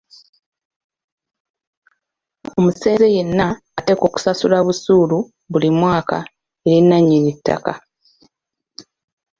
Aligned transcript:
Omusenze 2.57 3.07
yenna 3.15 3.47
ateekwa 3.79 4.05
okusasula 4.09 4.57
busuulu 4.67 5.17
buli 5.51 5.69
mwaka 5.79 6.17
eri 6.67 6.79
nnannyini 6.81 7.31
ttaka. 7.37 7.73